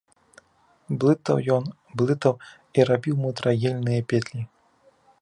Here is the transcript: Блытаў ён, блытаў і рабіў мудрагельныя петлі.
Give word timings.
Блытаў 1.03 1.37
ён, 1.57 1.69
блытаў 2.03 2.35
і 2.79 2.89
рабіў 2.91 3.15
мудрагельныя 3.27 4.01
петлі. 4.13 4.41